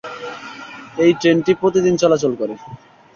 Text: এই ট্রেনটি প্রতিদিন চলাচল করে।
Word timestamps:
এই 0.97 1.11
ট্রেনটি 1.19 1.51
প্রতিদিন 1.61 1.93
চলাচল 1.97 2.33
করে। 2.35 2.55